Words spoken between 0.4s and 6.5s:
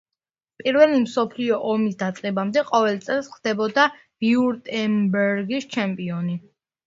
პირველი მსოფლიო ომის დაწყებამდე ყოველ წელს ხდებოდა ვიურტემბერგის ჩემპიონი.